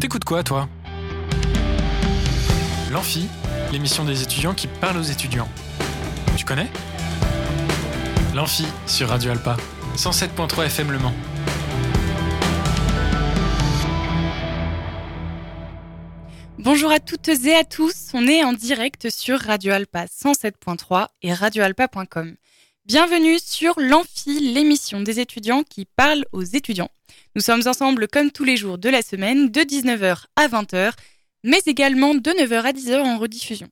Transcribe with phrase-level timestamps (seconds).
[0.00, 0.68] T'écoutes quoi, toi?
[2.92, 3.28] L'Amphi,
[3.72, 5.48] l'émission des étudiants qui parlent aux étudiants.
[6.36, 6.68] Tu connais?
[8.34, 9.56] L'Amphi sur Radio Alpa,
[9.96, 11.14] 107.3 FM Le Mans.
[16.58, 21.32] Bonjour à toutes et à tous, on est en direct sur Radio Alpa 107.3 et
[21.32, 22.36] radioalpa.com.
[22.86, 26.88] Bienvenue sur l'Amphi, l'émission des étudiants qui parlent aux étudiants.
[27.34, 30.92] Nous sommes ensemble comme tous les jours de la semaine, de 19h à 20h,
[31.42, 33.66] mais également de 9h à 10h en rediffusion.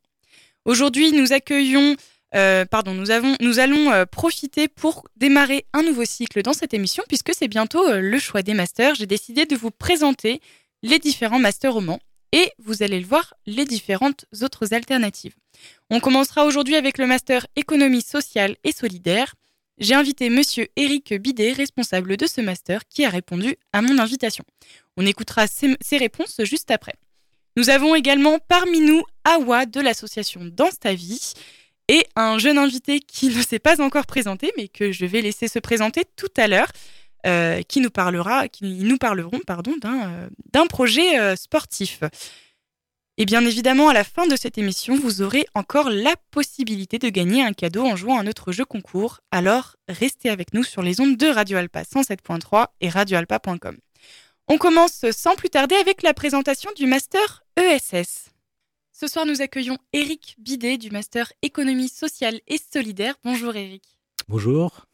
[0.64, 1.94] Aujourd'hui, nous accueillons,
[2.34, 7.32] euh, pardon, nous, allons euh, profiter pour démarrer un nouveau cycle dans cette émission, puisque
[7.34, 8.96] c'est bientôt euh, le choix des masters.
[8.96, 10.40] J'ai décidé de vous présenter
[10.82, 12.00] les différents masters romans
[12.34, 15.36] et vous allez le voir, les différentes autres alternatives.
[15.88, 19.36] On commencera aujourd'hui avec le master économie sociale et solidaire.
[19.78, 24.44] J'ai invité monsieur Éric Bidet, responsable de ce master, qui a répondu à mon invitation.
[24.96, 26.94] On écoutera ses, réponses juste après.
[27.56, 31.34] Nous avons également parmi nous Awa de l'association Dans ta vie
[31.86, 35.46] et un jeune invité qui ne s'est pas encore présenté, mais que je vais laisser
[35.46, 36.72] se présenter tout à l'heure,
[37.26, 42.00] euh, qui nous parlera, qui nous parleront, pardon, d'un euh, projet euh, sportif.
[43.16, 47.08] Et bien évidemment, à la fin de cette émission, vous aurez encore la possibilité de
[47.08, 49.20] gagner un cadeau en jouant à notre jeu concours.
[49.30, 53.78] Alors, restez avec nous sur les ondes de Radio Alpa 107.3 et radioalpa.com.
[54.48, 58.26] On commence sans plus tarder avec la présentation du master ESS.
[58.92, 63.14] Ce soir, nous accueillons Eric Bidet du master économie sociale et solidaire.
[63.24, 63.82] Bonjour Eric.
[64.28, 64.84] Bonjour.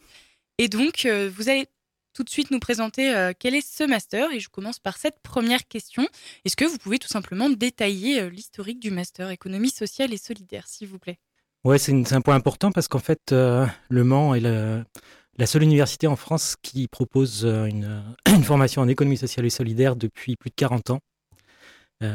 [0.58, 1.66] Et donc, vous allez
[2.12, 5.20] tout de suite nous présenter euh, quel est ce master et je commence par cette
[5.22, 6.06] première question.
[6.44, 10.66] Est-ce que vous pouvez tout simplement détailler euh, l'historique du master économie sociale et solidaire,
[10.66, 11.18] s'il vous plaît?
[11.64, 16.06] Oui, c'est un point important parce qu'en fait, euh, Le Mans est la seule université
[16.06, 18.02] en France qui propose une,
[18.42, 21.00] formation en économie sociale et solidaire depuis plus de 40 ans.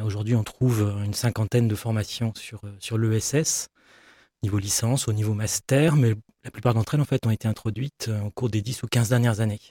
[0.03, 3.67] Aujourd'hui, on trouve une cinquantaine de formations sur, sur l'ESS,
[4.41, 8.09] niveau licence, au niveau master, mais la plupart d'entre elles en fait, ont été introduites
[8.25, 9.62] au cours des 10 ou 15 dernières années.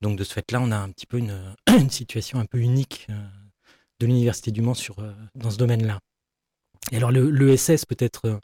[0.00, 3.14] Donc de ce fait-là, on a un petit peu une, situation un peu unique euh,
[4.00, 6.00] de l'Université du Mans sur, euh, dans ce domaine-là.
[6.92, 8.38] Et alors l'ESS, peut-être euh,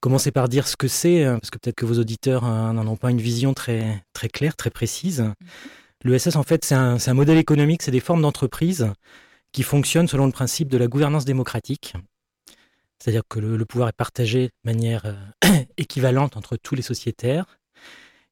[0.00, 3.10] commencer par dire ce que c'est, parce que peut-être que vos auditeurs n'en ont pas
[3.10, 5.22] une vision très, très claire, très précise.
[5.22, 5.34] Mm-hmm.
[6.04, 8.92] L'ESS, en fait, c'est un, un, modèle économique, c'est des formes d'entreprise
[9.50, 11.94] qui fonctionnent selon le principe de la gouvernance démocratique.
[13.00, 15.16] C'est-à-dire que le, le, pouvoir est partagé de manière
[15.78, 17.46] équivalente entre tous les sociétaires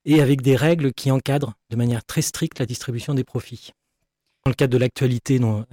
[0.07, 3.73] et avec des règles qui encadrent de manière très stricte la distribution des profits.
[4.45, 5.67] Dans le cadre de l'actualité dont,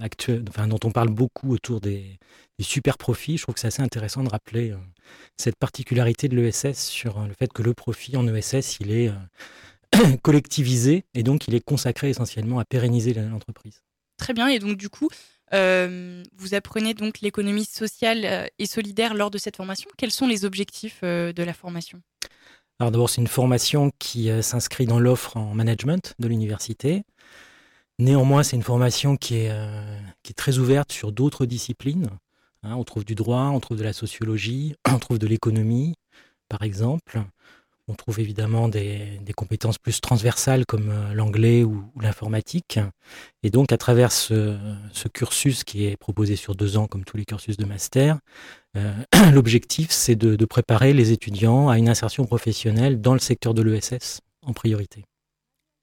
[0.84, 2.18] on parle beaucoup autour des,
[2.60, 4.76] super profits, je trouve que c'est assez intéressant de rappeler euh,
[5.36, 9.10] cette particularité de l'ESS sur euh, le fait que le profit en ESS, il est
[9.10, 13.84] euh, collectivisé et donc il est consacré essentiellement à pérenniser l'entreprise.
[14.16, 15.08] Très bien, et donc du coup,
[15.52, 19.88] vous apprenez donc l'économie sociale et solidaire lors de cette formation.
[19.96, 22.00] Quels sont les objectifs de la formation?
[22.80, 27.04] Alors d'abord, c'est une formation qui euh, s'inscrit dans l'offre en management de l'université.
[28.00, 32.10] Néanmoins, c'est une formation qui est, euh, qui est très ouverte sur d'autres disciplines.
[32.64, 32.74] Hein.
[32.74, 35.94] on trouve du droit, on trouve de la sociologie, on trouve de l'économie,
[36.48, 37.22] par exemple.
[37.86, 42.80] On trouve évidemment des, compétences plus transversales comme euh, l'anglais ou, l'informatique.
[43.44, 44.58] Et donc, à travers ce,
[45.12, 48.18] cursus qui est proposé sur deux ans, comme tous les cursus de master,
[49.32, 54.20] l'objectif, c'est de, préparer les étudiants à une insertion professionnelle dans le secteur de l'ESS
[54.42, 55.04] en priorité.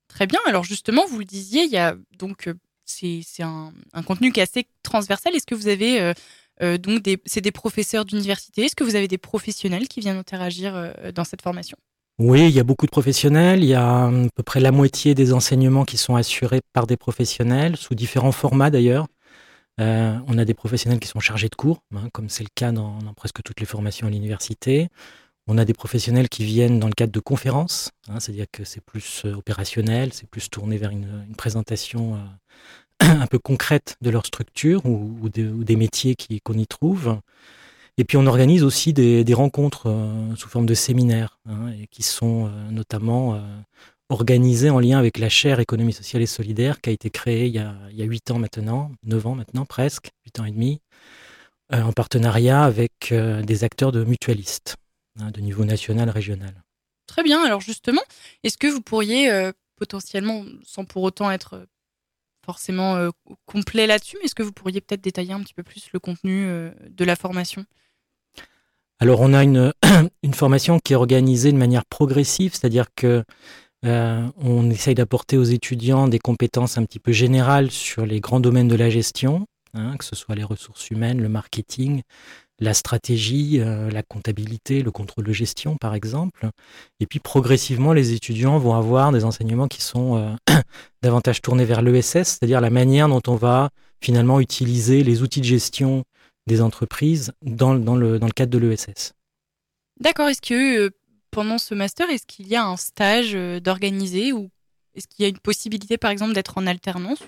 [0.07, 0.39] Très bien.
[0.45, 2.53] Alors justement, vous le disiez, il y a donc euh,
[2.85, 3.71] c'est un,
[4.05, 5.33] contenu qui est assez transversal.
[5.35, 6.13] Est-ce que vous avez
[6.59, 8.65] donc des, c'est des professeurs d'université?
[8.65, 11.77] Est-ce que vous avez des professionnels qui viennent interagir dans cette formation?
[12.19, 13.63] Oui, il y a beaucoup de professionnels.
[13.63, 16.97] Il y a à peu près la moitié des enseignements qui sont assurés par des
[16.97, 19.07] professionnels, sous différents formats d'ailleurs.
[19.79, 22.71] Euh, on a des professionnels qui sont chargés de cours, hein, comme c'est le cas
[22.71, 24.89] dans, presque toutes les formations à l'université.
[25.47, 28.81] On a des professionnels qui viennent dans le cadre de conférences, hein, c'est-à-dire que c'est
[28.81, 32.19] plus euh, opérationnel, c'est plus tourné vers une, présentation euh,
[32.99, 37.19] un peu concrète de leur structure ou, des métiers qu'on y trouve.
[37.97, 39.93] Et puis on organise aussi des, rencontres
[40.35, 43.41] sous forme de séminaires, hein, qui sont notamment
[44.11, 47.47] euh, organisées en lien avec la chaire économie sociale et solidaire qui a été créée
[47.47, 50.45] il y a, il y a 8 ans maintenant, 9 ans maintenant presque, 8 ans
[50.45, 50.81] et demi,
[51.73, 54.75] en partenariat avec des acteurs de mutualistes
[55.19, 56.53] hein, de niveau national, régional.
[57.07, 58.01] Très bien, alors justement,
[58.43, 59.31] est-ce que vous pourriez
[59.77, 61.65] potentiellement, sans pour autant être
[62.45, 63.09] forcément
[63.45, 66.45] complet là-dessus, mais est-ce que vous pourriez peut-être détailler un petit peu plus le contenu
[66.89, 67.65] de la formation?
[69.01, 69.73] Alors on a une,
[70.23, 73.23] une, formation qui est organisée de manière progressive, c'est-à-dire que
[73.83, 78.67] on essaye d'apporter aux étudiants des compétences un petit peu générales sur les grands domaines
[78.67, 82.01] de la gestion, hein, que ce soit les ressources humaines, le marketing,
[82.61, 86.49] la stratégie, euh, la comptabilité, le contrôle de gestion, par exemple.
[86.99, 90.55] Et puis progressivement, les étudiants vont avoir des enseignements qui sont euh,
[91.01, 95.45] davantage tournés vers l'ESS, c'est-à-dire la manière dont on va finalement utiliser les outils de
[95.45, 96.03] gestion
[96.47, 99.13] des entreprises dans, le, cadre de l'ESS.
[99.99, 100.29] D'accord.
[100.29, 100.89] Est-ce que euh,
[101.31, 104.49] pendant ce master, est-ce qu'il y a un stage d'organiser ou
[104.95, 107.19] est-ce qu'il y a une possibilité, par exemple, d'être en alternance?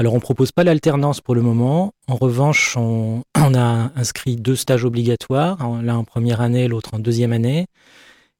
[0.00, 1.92] Alors on propose pas l'alternance pour le moment.
[2.06, 7.32] En revanche, on, a inscrit deux stages obligatoires, l'un en première année, l'autre en deuxième
[7.32, 7.66] année.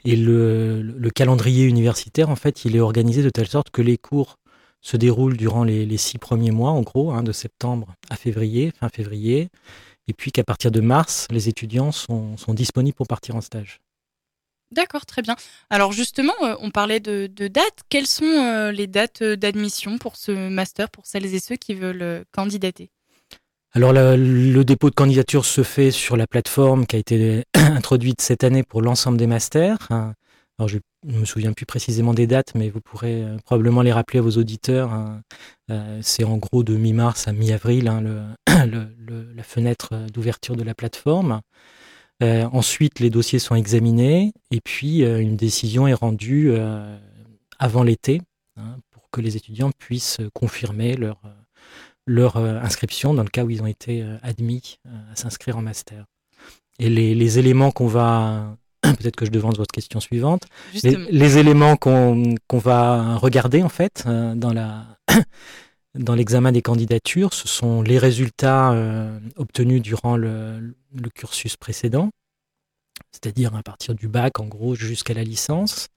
[0.05, 4.39] Et le, calendrier universitaire, en fait, il est organisé de telle sorte que les cours
[4.81, 8.89] se déroulent durant les, six premiers mois, en gros, hein, de septembre à février, fin
[8.89, 9.49] février.
[10.07, 13.81] Et puis qu'à partir de mars, les étudiants sont disponibles pour partir en stage.
[14.71, 15.35] D'accord, très bien.
[15.71, 17.81] Alors justement, euh, on parlait de, dates.
[17.89, 21.75] Quelles sont euh, les dates euh, d'admission pour ce master pour celles et ceux qui
[21.75, 22.91] veulent candidater?
[23.73, 28.45] Alors le dépôt de candidature se fait sur la plateforme qui a été introduite cette
[28.45, 29.79] année pour l'ensemble des masters.
[29.91, 30.15] Hein.
[30.59, 34.19] Alors je ne me souviens plus précisément des dates, mais vous pourrez probablement les rappeler
[34.19, 34.93] à vos auditeurs.
[34.93, 35.21] Hein.
[36.01, 41.43] C'est en gros de mi-mars à mi-avril hein, la fenêtre d'ouverture de la plateforme.
[42.23, 46.99] Euh, ensuite, les dossiers sont examinés et puis euh, une décision est rendue euh,
[47.59, 48.21] avant l'été
[48.57, 51.21] hein, pour que les étudiants puissent confirmer leur,
[52.07, 54.79] leur inscription dans le cas où ils ont été admis
[55.13, 56.07] à s'inscrire en master.
[56.81, 60.45] Et les, les éléments qu'on va peut-être que je devance votre question suivante.
[60.83, 64.87] Les, les, éléments qu'on va regarder en fait dans la
[65.99, 68.75] dans l'examen des candidatures, ce sont les résultats
[69.37, 70.75] obtenus durant le,
[71.15, 72.11] cursus précédent,
[73.13, 75.89] c'est-à-dire à partir du bac en gros jusqu'à la licence,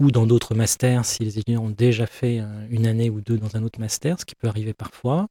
[0.00, 3.38] ou dans d'autres masters si les étudiants ont déjà fait euh, une année ou deux
[3.38, 5.28] dans un autre master, ce qui peut arriver parfois.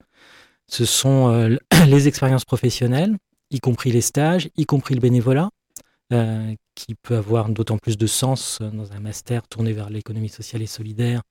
[0.68, 1.58] Ce sont euh,
[1.88, 3.18] les expériences professionnelles,
[3.50, 5.50] y compris les stages, y compris le bénévolat,
[6.14, 10.62] euh, qui peut avoir d'autant plus de sens dans un master tourné vers l'économie sociale
[10.62, 11.24] et solidaire,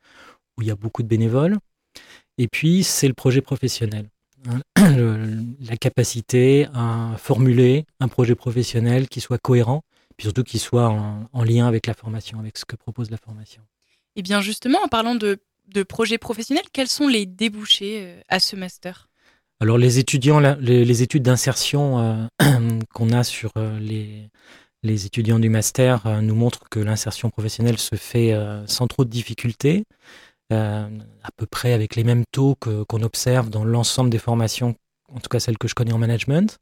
[0.57, 1.57] où il y a beaucoup de bénévoles.
[2.39, 4.07] Et puis, c'est le projet professionnel.
[4.47, 4.61] Hein,
[5.61, 9.83] la capacité à formuler un projet professionnel qui soit cohérent,
[10.17, 13.63] puis surtout qui soit en, lien avec la formation, avec ce que propose la formation.
[14.17, 15.39] Et eh bien justement, en parlant de,
[15.69, 19.09] de projets professionnels, quels sont les débouchés euh, à ce master?
[19.61, 24.29] Alors les étudiants, les, études d'insertion euh, qu'on a sur euh, les,
[24.85, 28.33] les étudiants du master nous montrent que l'insertion professionnelle se fait
[28.67, 29.85] sans trop de difficultés.
[30.51, 30.89] Euh,
[31.23, 34.77] à peu près avec les mêmes taux qu'on observe dans l'ensemble des formations,
[35.13, 36.59] en tout cas celles que je connais en management.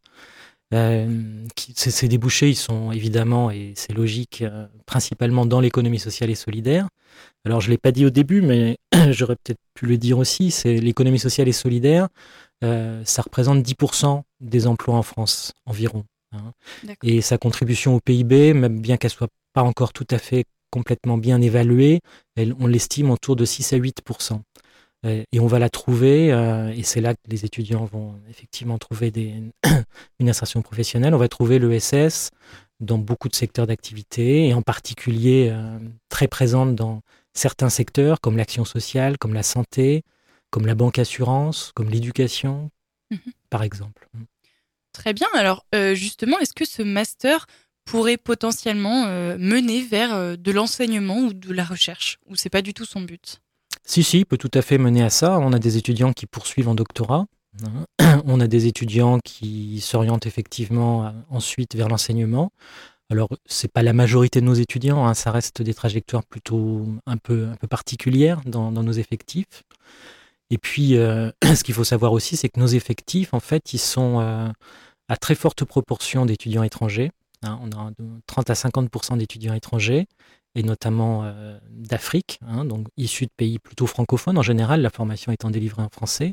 [0.75, 1.47] Euh,
[1.77, 6.89] ces, débouchés, ils sont évidemment, et c'est logique, euh, principalement dans l'économie sociale et solidaire.
[7.45, 8.79] Alors, je ne l'ai pas dit au début, mais
[9.11, 12.09] j'aurais peut-être pu le dire aussi, c'est l'économie sociale et solidaire,
[12.63, 16.05] ça représente 10% des emplois en France environ.
[16.33, 16.53] Hein.
[17.05, 20.45] Et sa contribution au PIB, même bien qu'elle soit pas encore tout à fait
[20.77, 22.01] complètement bien évaluée,
[22.37, 24.43] on l'estime autour de 6 à 8%
[25.07, 28.77] euh, et on va la trouver, euh, et c'est là que les étudiants vont effectivement
[28.77, 29.33] trouver des,
[30.21, 31.15] une insertion professionnelle.
[31.15, 32.29] On va trouver l'ESS
[32.81, 35.79] dans beaucoup de secteurs d'activité, et en particulier euh,
[36.11, 37.01] très présente dans
[37.33, 40.03] certains secteurs comme l'action sociale, comme la santé,
[40.51, 42.71] comme la banque assurance, comme l'éducation,
[43.11, 43.33] mhm.
[43.49, 44.09] par exemple.
[44.93, 45.29] Très bien.
[45.35, 45.65] Alors
[45.95, 47.47] justement, est-ce que ce master
[47.87, 52.61] pourrait potentiellement euh, mener vers euh, de l'enseignement ou de la recherche, ou c'est pas
[52.61, 53.41] du tout son but?
[53.85, 55.39] Si, si, peut tout à fait mener à ça.
[55.39, 57.27] On a des étudiants qui poursuivent en doctorat.
[57.65, 58.21] Hein.
[58.27, 62.51] On a des étudiants qui s'orientent effectivement euh, ensuite vers l'enseignement.
[63.09, 65.15] Alors, c'est pas la majorité de nos étudiants, hein.
[65.15, 69.63] ça reste des trajectoires plutôt un peu, un peu particulières dans, nos effectifs.
[70.51, 70.95] Et puis,
[71.45, 74.19] ce qu'il faut savoir aussi, c'est que nos effectifs, en fait, ils sont
[75.09, 77.13] à très forte proportion d'étudiants étrangers.
[77.47, 77.91] Hein, on a
[78.27, 80.07] 30 à 50% d'étudiants étrangers,
[80.55, 84.39] et notamment euh, d'Afrique, hein, donc issus de pays plutôt francophones.
[84.39, 86.33] En général, la formation étant délivrée en français,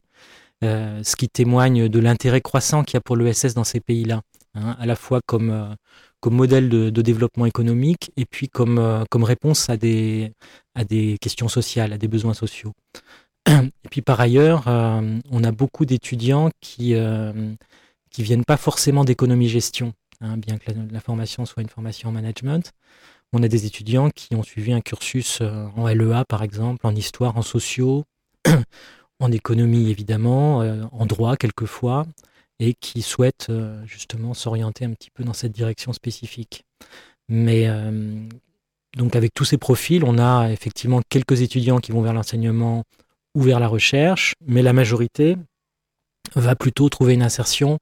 [0.64, 4.22] euh, ce qui témoigne de l'intérêt croissant qu'il y a pour l'ESS dans ces pays-là,
[4.56, 8.80] hein, à la fois comme, euh, modèle de, développement économique et puis comme,
[9.14, 10.32] réponse à des,
[10.74, 12.72] à des questions sociales, à des besoins sociaux.
[13.50, 16.96] Et puis par ailleurs, on a beaucoup d'étudiants qui
[18.14, 19.92] qui viennent pas forcément d'économie-gestion,
[20.24, 22.72] Hein, bien que la, formation soit une formation en management.
[23.34, 26.96] On a des étudiants qui ont suivi un cursus euh, en LEA, par exemple, en
[26.96, 28.06] histoire, en sociaux,
[29.20, 32.06] en économie, évidemment, euh, en droit, quelquefois,
[32.60, 36.64] et qui souhaitent euh, justement s'orienter un petit peu dans cette direction spécifique.
[37.28, 37.70] Mais
[38.98, 42.84] donc avec tous ces profils, on a effectivement quelques étudiants qui vont vers l'enseignement
[43.34, 45.38] ou vers la recherche, mais la majorité
[46.36, 47.80] va plutôt trouver une insertion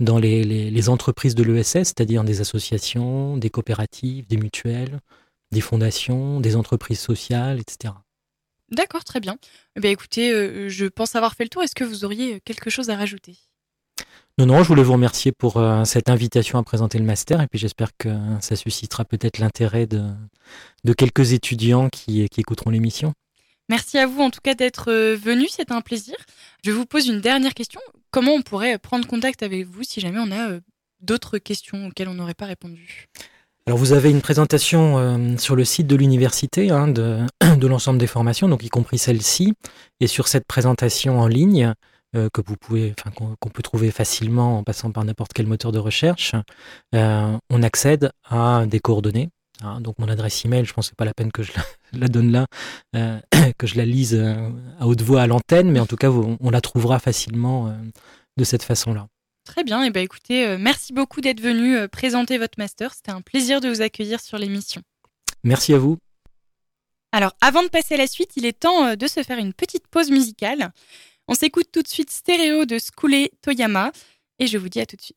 [0.00, 5.00] dans les, les entreprises de l'ESS, c'est-à-dire des associations, des coopératives, des mutuelles,
[5.52, 7.94] des fondations, des entreprises sociales, etc.
[8.70, 9.36] D'accord, très bien.
[9.76, 11.62] Eh bien, écoutez, euh, je pense avoir fait le tour.
[11.62, 13.36] Est-ce que vous auriez quelque chose à rajouter?
[14.38, 17.46] Non, non, je voulais vous remercier pour euh, cette invitation à présenter le master et
[17.46, 18.08] puis j'espère que
[18.40, 20.02] ça suscitera peut-être l'intérêt de,
[20.84, 23.12] de quelques étudiants qui, qui écouteront l'émission.
[23.70, 26.16] Merci à vous en tout cas d'être euh, venu, c'est un plaisir.
[26.64, 27.80] Je vous pose une dernière question.
[28.10, 30.58] Comment on pourrait prendre contact avec vous si jamais on a
[31.00, 33.06] d'autres questions auxquelles on n'aurait pas répondu?
[33.66, 38.08] Alors vous avez une présentation euh, sur le site de l'université hein, de, l'ensemble des
[38.08, 39.54] formations, donc y compris celle-ci,
[40.00, 41.72] et sur cette présentation en ligne
[42.16, 45.78] euh, que vous pouvez, qu'on peut trouver facilement en passant par n'importe quel moteur de
[45.78, 46.34] recherche,
[46.96, 49.28] euh, on accède à des coordonnées.
[49.62, 51.62] Hein, donc mon adresse email, je pense que c'est pas la peine que je la,
[52.00, 52.46] la donne là,
[53.58, 54.14] que je la lise
[54.78, 57.74] à haute voix à l'antenne, mais en tout cas on la trouvera facilement
[58.36, 59.06] de cette façon-là.
[59.44, 62.94] Très bien, et eh ben écoutez, euh, merci beaucoup d'être venu euh, présenter votre master.
[62.94, 64.82] C'était un plaisir de vous accueillir sur l'émission.
[65.42, 65.98] Merci à vous.
[67.10, 69.52] Alors, avant de passer à la suite, il est temps euh, de se faire une
[69.52, 70.72] petite pause musicale.
[71.26, 73.92] On s'écoute tout de suite Stéréo de Skule Toyama
[74.38, 75.16] et je vous dis à tout de suite.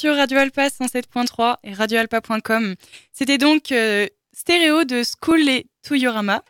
[0.00, 2.74] Sur Radio Alpa 107.3 et radioalpa.com.
[3.12, 6.42] C'était donc euh, stéréo de School et Tuyorama.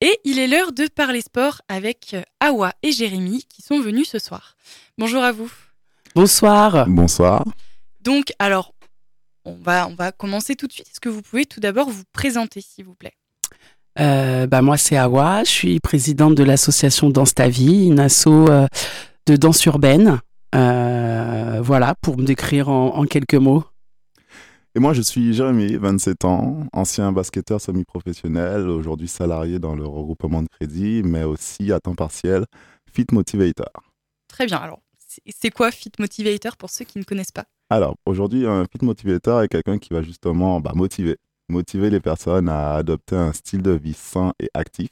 [0.00, 4.08] Et il est l'heure de parler sport avec euh, Awa et Jérémy qui sont venus
[4.08, 4.56] ce soir.
[4.98, 5.48] Bonjour à vous.
[6.16, 6.88] Bonsoir.
[6.88, 7.44] Bonsoir.
[8.00, 8.74] Donc, alors,
[9.44, 10.88] on va, on va commencer tout de suite.
[10.90, 13.14] Est-ce que vous pouvez tout d'abord vous présenter, s'il vous plaît?
[14.00, 18.26] Euh, bah moi c'est Awa, je suis présidente de l'association Danse ta vie, une asso
[18.26, 18.66] euh,
[19.26, 20.18] de danse urbaine.
[20.54, 20.91] Euh,
[21.62, 23.64] voilà, pour me décrire en, en, quelques mots.
[24.74, 30.42] Et moi je suis Jérémy, 27 ans, ancien basketteur semi-professionnel, aujourd'hui salarié dans le regroupement
[30.42, 32.46] de crédit, mais aussi à temps partiel,
[32.90, 33.70] Fit Motivator.
[34.28, 34.80] Très bien, alors
[35.28, 37.44] c'est quoi Fit Motivator pour ceux qui ne connaissent pas?
[37.68, 42.48] Alors aujourd'hui un Fit Motivator est quelqu'un qui va justement bah, motiver motiver les personnes
[42.48, 44.90] à adopter un style de vie sain et actif.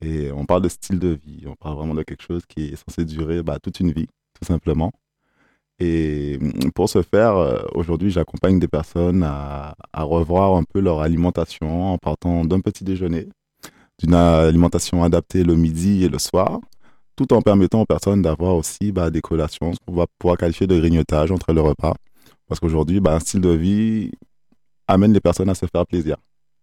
[0.00, 2.76] Et on parle de style de vie, on parle vraiment de quelque chose qui est
[2.76, 4.06] censé durer bah, toute une vie,
[4.38, 4.92] tout simplement.
[5.80, 11.00] Et mm, pour ce faire, euh, aujourd'hui, j'accompagne des personnes à, revoir un peu leur
[11.00, 13.28] alimentation en partant d'un petit déjeuner,
[13.98, 16.60] d'une alimentation adaptée le midi et le soir,
[17.16, 20.66] tout en permettant aux personnes d'avoir aussi bah, des collations, ce qu'on va pouvoir qualifier
[20.66, 21.94] de grignotage entre le repas.
[22.48, 24.10] Parce qu'aujourd'hui, bah, un style de vie,
[24.88, 26.16] amène les personnes à se faire plaisir.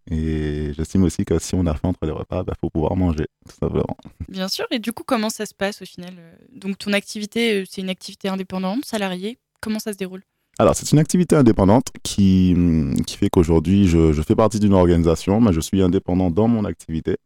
[0.10, 2.96] Et j'estime aussi que si on a faim entre les repas, il bah, faut pouvoir
[2.96, 3.98] manger, tout simplement.
[4.30, 4.66] Bien sûr.
[4.72, 6.14] Et du coup, comment ça se passe au final
[6.54, 10.24] Donc, ton activité, euh, c'est une activité indépendante, salariée Comment ça se déroule?
[10.58, 14.74] Alors, c'est une activité indépendante qui, hum, qui fait qu'aujourd'hui, je, je, fais partie d'une
[14.74, 17.18] organisation, mais je suis indépendant dans mon activité.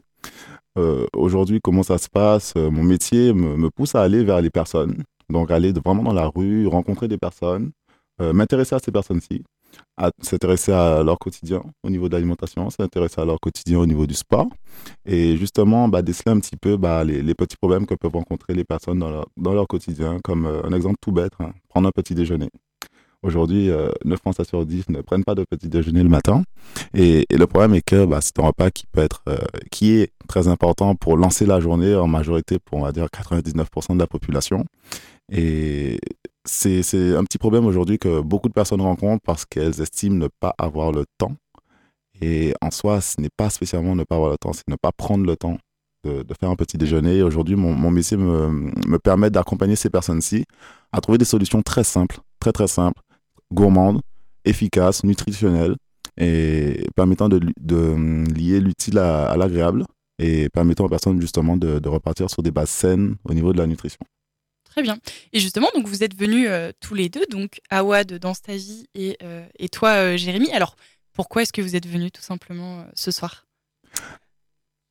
[0.78, 2.54] Euh, aujourd'hui, comment ça se passe?
[2.58, 5.04] Euh, Mon métier me, me, pousse à aller vers les personnes.
[5.30, 7.72] Donc, aller vraiment dans la rue, rencontrer des personnes,
[8.22, 9.44] euh, m'intéresser à ces personnes-ci,
[9.98, 14.06] à s'intéresser à leur quotidien au niveau de l'alimentation, s'intéresser à leur quotidien au niveau
[14.06, 14.48] du sport
[15.06, 18.64] et justement bah, déceler un petit peu bah, les, petits problèmes que peuvent rencontrer les
[18.64, 21.92] personnes dans leur, dans leur quotidien, comme euh, un exemple tout bête, hein, prendre un
[21.92, 22.50] petit déjeuner.
[23.24, 26.44] Aujourd'hui, euh, 9 Français sur 10 ne prennent pas de petit déjeuner le matin.
[26.94, 29.38] Et, et le problème est que bah, c'est un repas qui peut être, euh,
[29.72, 33.96] qui est très important pour lancer la journée en majorité pour, on va dire, 99%
[33.96, 34.64] de la population.
[35.32, 36.00] Et
[36.46, 40.54] c'est un petit problème aujourd'hui que beaucoup de personnes rencontrent parce qu'elles estiment ne pas
[40.58, 41.36] avoir le temps.
[42.22, 44.92] Et en soi, ce n'est pas spécialement ne pas avoir le temps, c'est ne pas
[44.92, 45.58] prendre le temps
[46.04, 47.24] de, faire un petit déjeuner.
[47.24, 48.50] Aujourd'hui, mon, mon, métier me,
[48.88, 50.46] me permet d'accompagner ces personnes-ci
[50.92, 53.02] à trouver des solutions très simples, très très simples,
[53.52, 54.02] gourmandes,
[54.46, 55.76] efficaces, nutritionnelles
[56.18, 59.84] et permettant de, de lier l'utile à, à l'agréable
[60.20, 63.58] et permettant aux personnes justement de, de repartir sur des bases saines au niveau de
[63.58, 64.06] la nutrition.
[64.76, 65.00] Très bien.
[65.32, 68.88] Et justement, donc vous êtes venus euh, tous les deux, donc Awad dans ta vie
[68.94, 70.52] et, euh, toi, euh, Jérémy.
[70.52, 70.76] Alors,
[71.14, 73.46] pourquoi est-ce que vous êtes venus tout simplement ce soir?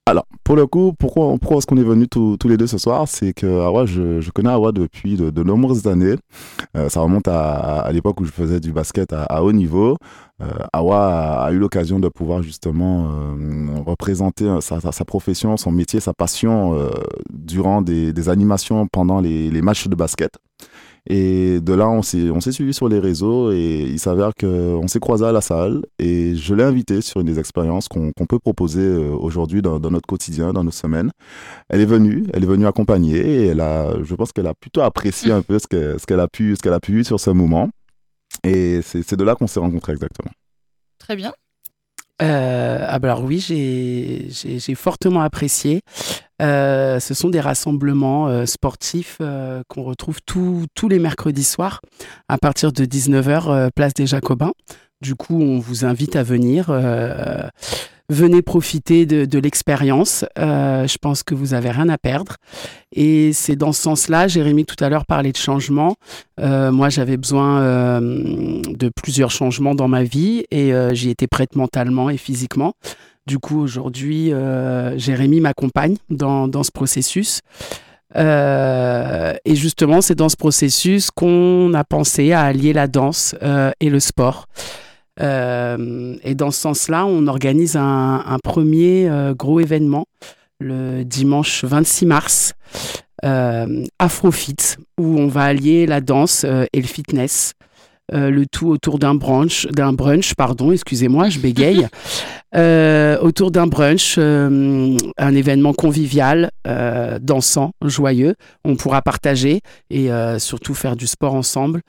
[0.06, 3.08] Alors, pour le coup, pourquoi, pourquoi est-ce qu'on est venus tous, les deux ce soir?
[3.08, 6.16] C'est que Awa, je, je connais Awa depuis de, nombreuses années.
[6.76, 9.96] Euh, ça remonte à, l'époque où je faisais du basket à, haut niveau.
[10.42, 16.00] Euh, Awa a, eu l'occasion de pouvoir justement euh, représenter sa, sa, profession, son métier,
[16.00, 16.78] sa passion
[17.32, 20.36] durant des, animations pendant les matchs de basket.
[21.08, 24.88] Et de là, on s'est, on s'est suivi sur les réseaux et il s'avère qu'on
[24.88, 28.38] s'est croisé à la salle et je l'ai invité sur une des expériences qu'on, peut
[28.38, 31.10] proposer euh, aujourd'hui dans, notre quotidien, dans nos semaines.
[31.68, 35.42] Elle est venue, elle est venue accompagner et je pense qu'elle a plutôt apprécié un
[35.42, 37.68] peu ce, que, ce qu'elle a pu, ce qu'elle a pu sur ce moment.
[38.42, 40.32] Et c'est, c'est de là qu'on s'est rencontrés exactement.
[40.98, 41.34] Très bien.
[42.22, 45.80] Euh, ah bah alors oui, j'ai, fortement apprécié.
[46.42, 51.80] Euh, ce sont des rassemblements euh, sportifs euh, qu'on retrouve tous les mercredis soirs
[52.28, 54.52] à partir de 19h, place des Jacobins.
[55.00, 56.70] Du coup, on vous invite à venir.
[58.08, 60.24] Venez profiter de, l'expérience.
[60.36, 62.36] je pense que vous avez rien à perdre.
[62.92, 65.96] Et c'est dans ce sens-là, Jérémy tout à l'heure parlait de changement.
[66.38, 72.16] moi, j'avais besoin de plusieurs changements dans ma vie et j'y étais prête mentalement et
[72.16, 72.74] physiquement.
[73.26, 77.40] Du coup, aujourd'hui, euh, Jérémy m'accompagne dans, dans, ce processus.
[78.16, 83.70] Euh, et justement, c'est dans ce processus qu'on a pensé à allier la danse euh,
[83.80, 84.46] et le sport.
[85.20, 90.06] Euh, et dans ce sens-là, on organise un, un premier euh, gros événement
[90.60, 92.52] le dimanche 26 mars,
[93.98, 97.54] Afrofit, où on va allier la danse et le fitness.
[98.12, 101.88] Euh, le tout autour d'un brunch, d'un brunch, pardon, excusez-moi, je bégaye,
[102.54, 108.34] euh, autour d'un brunch, euh, un événement convivial, euh, dansant, joyeux.
[108.62, 111.80] On pourra partager et euh, surtout faire du sport ensemble.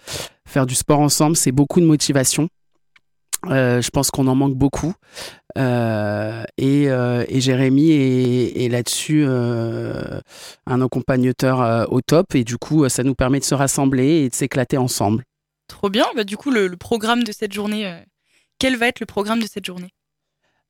[0.47, 2.47] Faire du sport ensemble, c'est beaucoup de motivation.
[3.49, 4.93] Je pense qu'on en manque beaucoup.
[5.57, 5.61] et,
[6.57, 12.35] et, Jérémy est, est là-dessus un accompagnateur au top.
[12.35, 15.23] Et du coup, ça nous permet de se rassembler et de s'éclater ensemble.
[15.67, 16.05] trop bien.
[16.15, 18.01] Bah, du coup, le, programme de cette journée,
[18.59, 19.91] quel va être le programme de cette journée?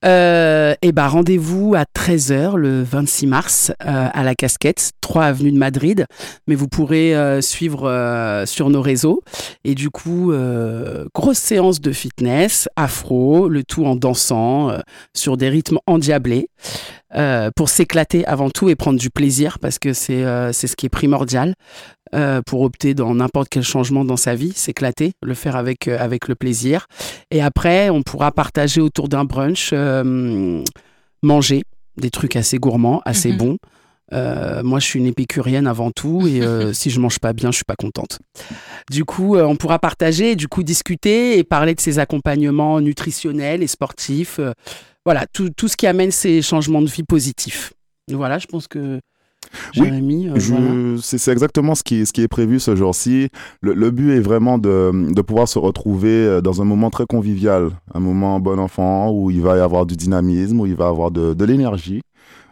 [0.04, 5.52] Euh, et bah rendez-vous à 13h le 26 mars euh, à la Casquette, 3 avenue
[5.52, 6.06] de Madrid.
[6.48, 9.24] Mais vous pourrez euh, suivre euh, sur nos réseaux.
[9.64, 10.34] Et du coup,
[11.14, 14.78] grosse séance de fitness, afro, le tout en dansant
[15.14, 16.50] sur des rythmes endiablés.
[17.56, 20.90] Pour s'éclater avant tout et prendre du plaisir parce que c'est c'est ce qui est
[20.90, 21.56] primordial.
[22.14, 25.98] Euh, pour opter dans n'importe quel changement dans sa vie, s'éclater, le faire avec, euh,
[26.00, 26.86] avec le plaisir.
[27.32, 30.64] Et après, on pourra partager autour d'un brunch, euh,
[31.24, 31.64] manger
[31.98, 33.38] des trucs assez gourmands, assez mhm.
[33.38, 33.58] bons.
[34.64, 36.42] moi, je suis une épicurienne avant tout et
[36.74, 38.20] si je mange pas bien, je suis pas contente.
[38.92, 43.68] Du coup, on pourra partager, du coup discuter et parler de ces accompagnements nutritionnels et
[43.68, 44.40] sportifs.
[45.06, 47.74] Voilà, tout, tout, ce qui amène ces changements de vie positifs.
[48.12, 49.00] Voilà, je pense que
[49.78, 53.30] oui, euh, c'est exactement ce qui, ce qui est prévu ce jour-ci.
[53.62, 57.70] Le, but est vraiment de, de, pouvoir se retrouver euh, dans un moment très convivial,
[57.94, 60.88] un moment bon enfant où il va y avoir du dynamisme, où il va y
[60.88, 62.02] avoir de, de l'énergie,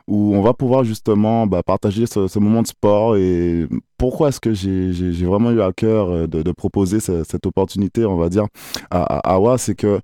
[0.08, 3.18] où on va pouvoir justement bah, partager ce, moment de sport.
[3.18, 8.06] Et pourquoi est-ce que j'ai vraiment eu à cœur euh, de, de proposer cette, opportunité,
[8.06, 8.46] on va dire,
[8.92, 10.00] à, à Awa, c'est que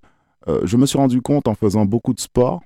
[0.64, 2.62] je me suis rendu compte en faisant beaucoup de sport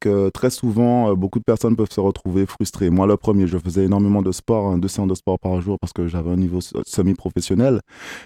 [0.00, 2.90] que très souvent, euh, beaucoup de personnes peuvent se retrouver frustrées.
[2.90, 5.78] Moi, le premier, je faisais énormément de sport, hein, deux séances de sport par jour
[5.80, 7.80] parce que j'avais un niveau semi-professionnel.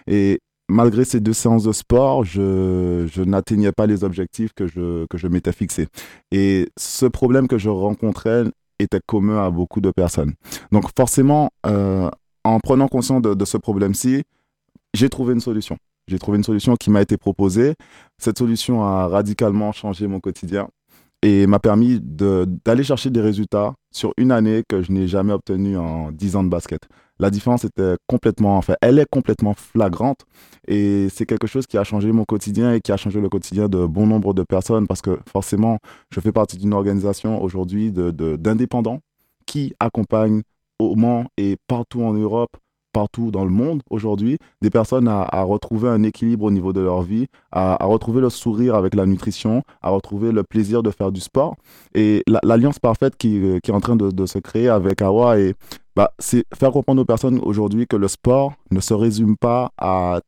[0.07, 5.53] Et malgré ces deux séances de sport, je, n'atteignais pas les objectifs que je, m'étais
[5.53, 5.89] fixés.
[6.33, 8.45] Et ce problème que je rencontrais
[8.79, 10.35] était commun à beaucoup de personnes.
[10.71, 12.11] Donc forcément, euh,
[12.45, 14.23] en prenant conscience de ce problème-ci,
[14.95, 15.79] j'ai trouvé une solution.
[16.09, 17.75] J'ai trouvé une solution qui m'a été proposée.
[18.19, 20.69] Cette solution a radicalement changé mon quotidien
[21.23, 25.77] et m'a permis d'aller chercher des résultats sur une année que je n'ai jamais obtenu
[25.77, 26.83] en 10 ans de basket.
[27.19, 30.27] La différence était complètement, enfin, elle est complètement flagrante
[30.69, 33.69] et c'est quelque chose qui a changé mon quotidien et qui a changé le quotidien
[33.69, 35.79] de bon nombre de personnes parce que forcément,
[36.13, 39.01] je fais partie d'une organisation aujourd'hui d'indépendants
[39.47, 40.43] qui accompagnent
[40.79, 42.57] au Mans et partout en Europe
[42.97, 47.03] partout dans le monde aujourd'hui, des personnes à, retrouver un équilibre au niveau de leur
[47.03, 51.21] vie, à, retrouver le sourire avec la nutrition, à retrouver le plaisir de faire du
[51.21, 51.57] sport.
[51.95, 55.53] Et l'alliance parfaite qui, euh, qui, est en train de, se créer avec Awa, et,
[55.95, 60.21] bah, c'est faire comprendre aux personnes aujourd'hui que le sport ne se résume pas à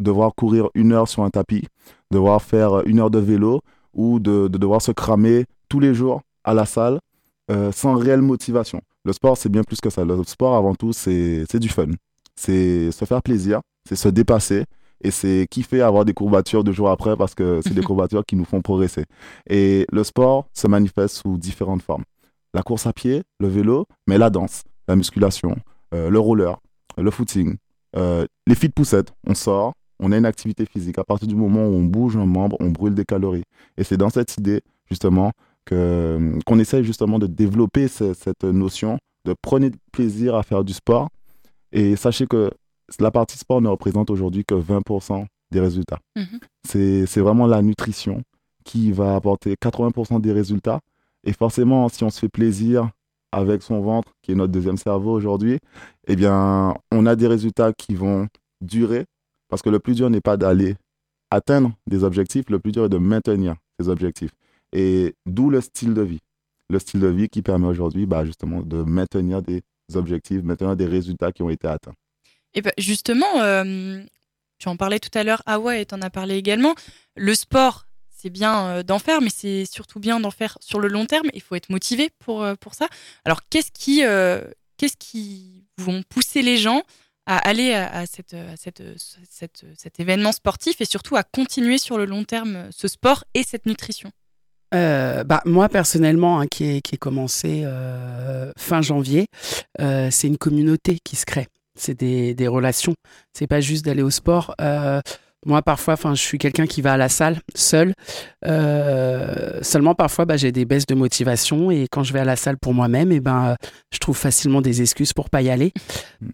[0.00, 1.62] devoir courir une heure sur un tapis,
[2.10, 3.60] devoir faire une heure de vélo
[3.94, 6.98] ou de, devoir se cramer tous les jours à la salle
[7.52, 8.80] euh, sans réelle motivation.
[9.04, 10.04] Le sport, c'est bien plus que ça.
[10.04, 11.86] Le sport, avant tout, c'est du fun
[12.36, 14.64] c'est se faire plaisir, c'est se dépasser
[15.02, 18.36] et c'est kiffer avoir des courbatures deux jours après parce que c'est des courbatures qui
[18.36, 19.04] nous font progresser.
[19.48, 22.04] Et le sport se manifeste sous différentes formes.
[22.54, 25.56] La course à pied, le vélo, mais la danse, la musculation,
[25.94, 26.58] euh, le roller,
[26.96, 27.56] le footing,
[27.96, 30.98] euh, les filles de poussette, on sort, on a une activité physique.
[30.98, 33.44] À partir du moment où on bouge un membre, on brûle des calories.
[33.76, 35.32] Et c'est dans cette idée, justement,
[35.64, 41.08] que, qu'on essaye justement de développer cette notion de prenez plaisir à faire du sport
[41.76, 42.50] et sachez que
[42.98, 45.98] la partie sport ne représente aujourd'hui que 20% des résultats.
[46.16, 46.40] Mhm.
[46.64, 48.22] C'est vraiment la nutrition
[48.64, 50.80] qui va apporter 80% des résultats.
[51.22, 52.90] Et forcément, si on se fait plaisir
[53.30, 55.58] avec son ventre, qui est notre deuxième cerveau aujourd'hui,
[56.08, 58.26] eh bien, on a des résultats qui vont
[58.62, 59.04] durer.
[59.48, 60.76] Parce que le plus dur n'est pas d'aller
[61.30, 64.32] atteindre des objectifs, le plus dur est de maintenir ces objectifs.
[64.72, 66.20] Et d'où le style de vie.
[66.70, 69.62] Le style de vie qui permet aujourd'hui bah, justement de maintenir des
[69.94, 71.94] objectifs, maintenant des résultats qui ont été atteints.
[72.54, 74.02] Et ben justement, euh,
[74.58, 76.74] tu en parlais tout à l'heure, ah ouais, tu en as parlé également.
[77.14, 80.88] Le sport, c'est bien euh, d'en faire, mais c'est surtout bien d'en faire sur le
[80.88, 81.28] long terme.
[81.34, 82.88] Il faut être motivé pour, euh, pour ça.
[83.24, 84.02] Alors, qu'est-ce qui,
[84.78, 86.82] qu'est-ce qui vont pousser les gens
[87.26, 88.36] à aller à, cette,
[89.28, 93.66] cet événement sportif et surtout à continuer sur le long terme ce sport et cette
[93.66, 94.10] nutrition?
[94.76, 99.26] Euh, bah, moi personnellement, hein, qui, qui est commencé euh, fin janvier,
[99.80, 101.48] euh, c'est une communauté qui se crée.
[101.74, 102.94] C'est des, des relations.
[103.32, 104.54] C'est pas juste d'aller au sport.
[105.44, 107.92] Moi, parfois, enfin, je suis quelqu'un qui va à la salle seul.
[108.46, 112.36] Euh, seulement, parfois, bah, j'ai des baisses de motivation et quand je vais à la
[112.36, 113.54] salle pour moi-même, et eh ben,
[113.92, 115.72] je trouve facilement des excuses pour pas y aller.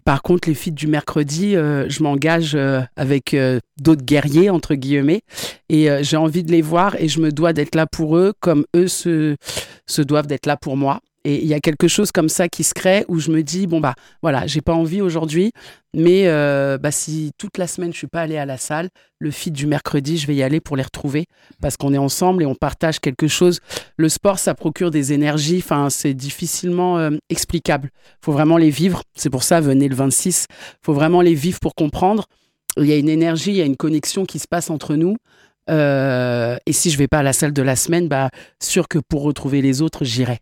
[0.05, 3.35] Par contre, les filles du mercredi, euh, je m'engage euh, avec
[3.81, 5.21] d'autres guerriers entre guillemets
[5.69, 8.65] et j'ai envie de les voir et je me dois d'être là pour eux comme
[8.75, 9.35] eux se,
[9.87, 10.99] se doivent d'être là pour moi.
[11.25, 13.65] Et il y a quelque chose comme ça qui se crée où je me dis
[13.65, 15.51] bon bah voilà, j'ai pas envie aujourd'hui,
[15.95, 19.31] mais euh, bah, si toute la semaine je suis pas allée à la salle, le
[19.31, 21.25] feed du mercredi, je vais y aller pour les retrouver
[21.61, 23.59] parce qu'on est ensemble et on partage quelque chose.
[23.95, 27.89] Le sport, ça procure des énergies, enfin c'est difficilement euh, explicable.
[28.21, 29.03] Faut vraiment les vivre.
[29.15, 30.47] C'est pour ça venez le 26.
[30.81, 32.25] Faut vraiment les vivre pour comprendre.
[32.77, 35.15] il y a une énergie, il y a une connexion qui se passe entre nous.
[35.69, 38.29] Euh, et si je vais pas à la salle de la semaine, bah,
[38.61, 40.39] sûr que pour retrouver les autres, j'irai.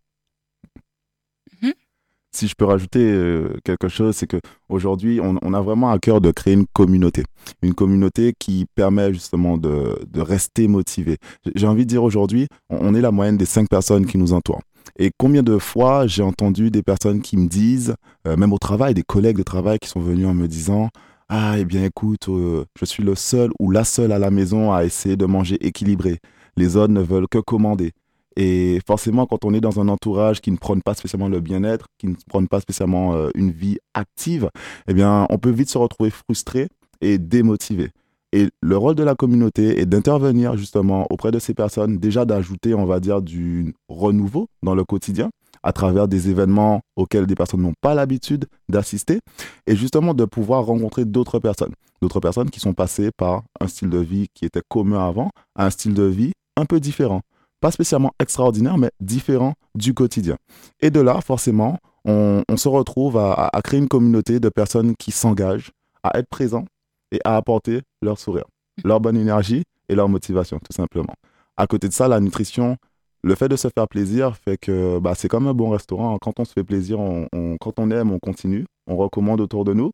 [2.34, 4.38] Si je peux rajouter euh, quelque chose, c'est que
[4.70, 7.24] aujourd'hui, on, a vraiment à cœur de créer une communauté,
[7.62, 11.17] une communauté qui permet justement de, rester motivé.
[11.56, 14.62] J'ai envie de dire aujourd'hui, on, est la moyenne des cinq personnes qui nous entourent.
[14.98, 18.94] Et combien de fois j'ai entendu des personnes qui me disent, euh, même au travail,
[18.94, 20.89] des collègues de travail qui sont venus en me disant,
[21.28, 24.72] ah, eh bien, écoute, euh, je suis le seul ou la seule à la maison
[24.72, 26.20] à essayer de manger équilibré.
[26.58, 27.91] Les autres ne veulent que commander.
[28.38, 31.86] Et forcément, quand on est dans un entourage qui ne prône pas spécialement le bien-être,
[31.98, 34.50] qui ne prône pas spécialement euh, une vie active,
[34.88, 36.67] eh bien, on peut vite se retrouver frustré
[37.02, 37.91] et démotivé.
[38.34, 42.74] Et le rôle de la communauté est d'intervenir justement auprès de ces personnes, déjà d'ajouter,
[42.74, 45.30] on va dire, du renouveau dans le quotidien,
[45.63, 49.20] à travers des événements auxquels des personnes n'ont pas l'habitude d'assister,
[49.67, 53.89] et justement de pouvoir rencontrer d'autres personnes, d'autres personnes qui sont passées par un style
[53.89, 57.22] de vie qui était commun avant, à un style de vie un peu différent.
[57.62, 60.36] Pas spécialement extraordinaire, mais différent du quotidien.
[60.82, 65.71] Et de là, forcément, on, se retrouve à, créer une communauté de personnes qui s'engagent
[66.04, 66.65] à être présents
[67.12, 68.45] et à apporter leur sourire,
[68.84, 71.13] leur bonne énergie et leur motivation, tout simplement.
[71.56, 72.78] À côté de ça, la nutrition,
[73.24, 76.17] le fait de se faire plaisir fait que bah, c'est comme un bon restaurant.
[76.19, 77.28] Quand on se fait plaisir, on,
[77.60, 79.91] quand on aime, on continue, on recommande autour de nous.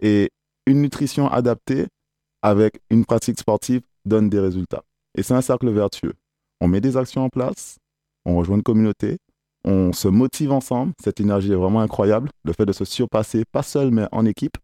[0.00, 0.30] Et
[0.66, 1.86] une nutrition adaptée
[2.42, 4.82] avec une pratique sportive donne des résultats.
[5.16, 6.14] Et c'est un cercle vertueux.
[6.60, 7.78] On met des actions en place,
[8.24, 9.18] on rejoint une communauté,
[9.64, 10.92] on se motive ensemble.
[11.02, 12.30] Cette énergie est vraiment incroyable.
[12.44, 14.56] Le fait de se surpasser, pas seul, mais en équipe.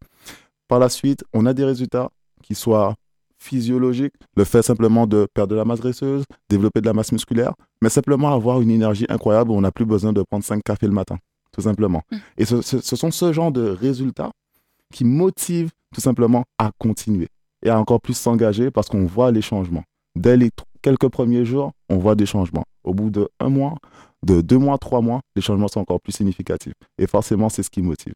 [0.67, 2.09] Par la suite, on a des résultats
[2.43, 2.95] qui soient
[3.39, 7.53] physiologique, le fait simplement de perdre de la masse graisseuse, développer de la masse musculaire,
[7.81, 10.87] mais simplement avoir une énergie incroyable où on n'a plus besoin de prendre 5 cafés
[10.87, 11.17] le matin,
[11.51, 12.01] tout simplement.
[12.11, 12.15] Mm.
[12.39, 14.31] Et ce, sont ce genre de résultats
[14.91, 17.27] qui motivent tout simplement à continuer
[17.63, 19.83] et à encore plus s'engager parce qu'on voit les changements.
[20.15, 20.49] Dès les
[20.81, 22.65] quelques premiers jours, on voit des changements.
[22.83, 23.75] Au bout de un mois,
[24.23, 26.73] de deux mois, trois mois, les changements sont encore plus significatifs.
[26.97, 28.13] Et forcément, c'est ce qui motive.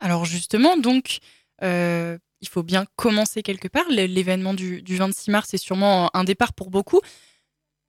[0.00, 1.18] Alors justement, donc,
[1.62, 3.88] euh, il faut bien commencer quelque part.
[3.88, 7.00] L'événement du, 26 mars est sûrement un départ pour beaucoup.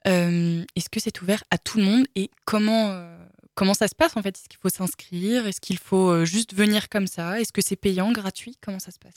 [0.08, 3.18] Euh, est-ce que c'est ouvert à tout le monde et comment, euh,
[3.56, 4.38] comment ça se passe en fait?
[4.38, 5.48] Est-ce qu'il faut s'inscrire?
[5.48, 7.42] Est-ce qu'il faut juste venir comme ça?
[7.42, 8.56] Est-ce que c'est payant, gratuit?
[8.62, 9.16] Comment ça se passe?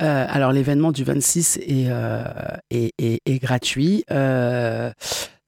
[0.00, 1.90] Alors l'événement du 26 est,
[2.70, 4.04] est, gratuit.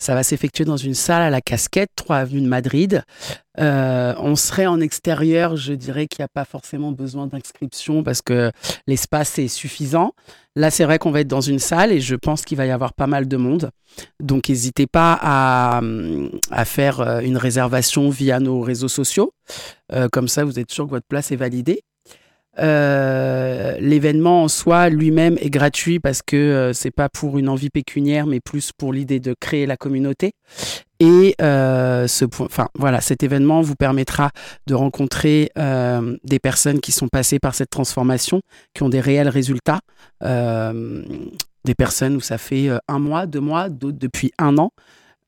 [0.03, 3.05] Ça va s'effectuer dans une salle à la Casquette, 3 avenue de Madrid.
[3.61, 8.21] Euh, on serait en extérieur, je dirais qu'il n'y a pas forcément besoin d'inscription parce
[8.21, 8.51] que
[8.89, 10.13] l'espace est suffisant.
[10.57, 12.73] Là, c'est vrai qu'on va être dans une salle et je pense qu'il va y
[12.73, 13.71] avoir pas mal de monde.
[14.19, 15.81] Donc, n'hésitez pas à,
[16.51, 19.33] à, faire euh, une réservation via nos réseaux sociaux.
[19.93, 21.85] Euh, comme ça, vous êtes sûr que votre place est validée.
[22.59, 27.71] Euh, l'événement en soi lui-même est gratuit parce que euh, c'est pas pour une envie
[27.71, 30.33] pécuniaire, mais plus pour l'idée de créer la communauté.
[31.01, 34.31] Et euh, ce enfin voilà, cet événement vous permettra
[34.67, 35.51] de rencontrer
[36.25, 38.43] des personnes qui sont passées par cette transformation,
[38.75, 39.81] qui ont des réels résultats.
[40.21, 44.73] des personnes où ça fait un mois, deux mois, d'autres depuis un an.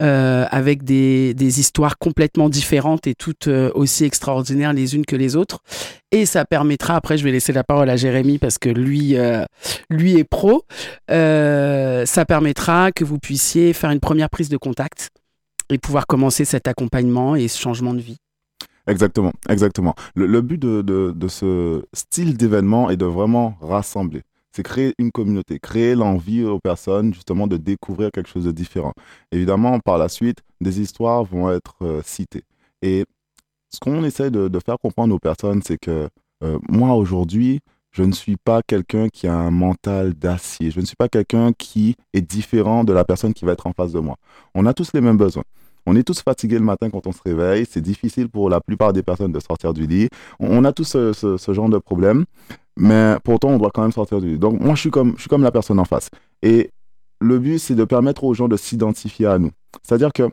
[0.03, 5.37] Euh, avec des, histoires complètement différentes et toutes euh, aussi extraordinaires les unes que les
[5.37, 5.61] autres.
[6.11, 9.45] Et ça permettra, après je vais laisser la parole à Jérémy parce que lui, euh,
[9.91, 10.65] lui est pro,
[11.09, 15.11] ça permettra que vous puissiez faire une première prise de contact
[15.71, 18.17] et pouvoir commencer cet accompagnement et ce changement de vie.
[18.89, 19.95] Exactement, exactement.
[20.17, 24.23] Le, but de ce style d'événement est de vraiment rassembler
[24.55, 28.93] c'est créer une communauté, créer l'envie aux personnes justement de découvrir quelque chose de différent.
[29.33, 32.45] Évidemment, par la suite, des histoires vont être euh, citées.
[32.81, 33.05] Et
[33.71, 36.09] ce qu'on essaie de, faire comprendre aux personnes, c'est que
[36.45, 37.59] euh, moi aujourd'hui,
[37.91, 40.71] je ne suis pas quelqu'un qui a un mental d'acier.
[40.71, 43.73] Je ne suis pas quelqu'un qui est différent de la personne qui va être en
[43.73, 44.17] face de moi.
[44.55, 45.45] On a tous les mêmes besoins.
[45.87, 47.67] On est tous fatigués le matin quand on se réveille.
[47.69, 50.09] C'est difficile pour la plupart des personnes de sortir du lit.
[50.39, 52.25] On a tous ce, ce genre de problème
[52.77, 55.29] mais pourtant on doit quand même sortir du donc moi je suis comme je suis
[55.29, 56.09] comme la personne en face
[56.43, 56.71] et
[57.21, 59.51] le but c'est de permettre aux gens de s'identifier à nous
[59.83, 60.29] c'est à dire que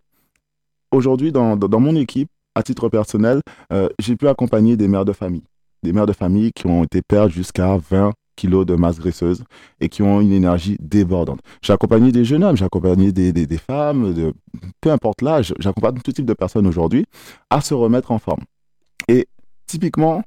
[0.92, 5.14] aujourd'hui dans, dans, mon équipe à titre personnel euh, j'ai pu accompagner des mères de
[5.14, 5.44] famille
[5.84, 9.44] des mères de famille qui ont été pertes jusqu'à 20 kilos de masse graisseuse
[9.80, 11.42] et qui ont une énergie débordante.
[11.62, 14.34] J'ai accompagné des jeunes hommes, j'ai accompagné des, des, femmes,
[14.80, 17.06] peu importe l'âge, j'accompagne tout type de personnes aujourd'hui
[17.50, 18.44] à se remettre en forme.
[19.08, 19.28] Et
[19.68, 20.24] typiquement,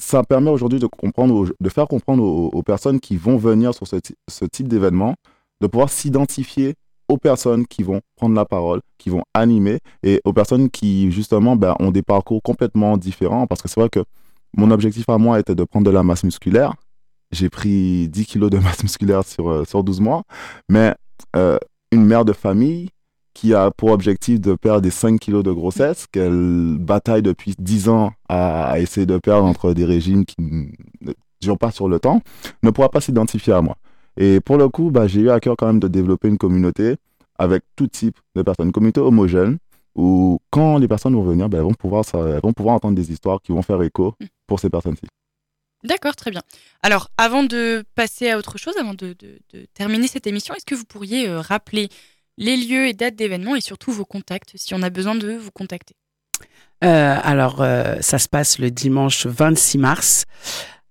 [0.00, 4.44] ça permet aujourd'hui de comprendre, de faire comprendre aux, personnes qui vont venir sur ce,
[4.46, 5.14] type d'événement,
[5.60, 6.74] de pouvoir s'identifier
[7.08, 11.54] aux personnes qui vont prendre la parole, qui vont animer, et aux personnes qui justement
[11.54, 14.04] ben, ont des parcours complètement différents, parce que c'est vrai que
[14.56, 16.74] mon objectif à moi était de prendre de la masse musculaire,
[17.30, 20.22] j'ai pris 10 kilos de masse musculaire sur, sur 12 mois.
[20.68, 20.94] Mais
[21.92, 22.88] une mère de famille
[23.40, 27.88] qui a pour objectif de perdre des 5 kilos de grossesse, qu'elle bataille depuis 10
[27.88, 32.20] ans à, essayer de perdre entre des régimes qui ne durent pas sur le temps,
[32.62, 33.78] ne pourra pas s'identifier à moi.
[34.18, 36.96] Et pour le coup, bah, j'ai eu à cœur quand même de développer une communauté
[37.38, 39.56] avec tout type de personnes, une communauté homogène,
[39.94, 43.10] où quand les personnes vont venir, bah, elles, vont pouvoir, elles vont pouvoir entendre des
[43.10, 44.26] histoires qui vont faire écho mm.
[44.46, 45.06] pour ces personnes-ci.
[45.82, 46.42] D'accord, très bien.
[46.82, 49.16] Alors, avant de passer à autre chose, avant de,
[49.72, 51.88] terminer cette émission, est-ce que vous pourriez euh, rappeler
[52.38, 55.50] les lieux et dates d'événements et surtout vos contacts si on a besoin de vous
[55.50, 55.94] contacter
[56.82, 60.24] euh, Alors, euh, ça se passe le dimanche 26 mars